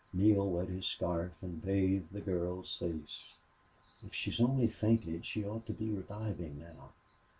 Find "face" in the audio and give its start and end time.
2.75-3.35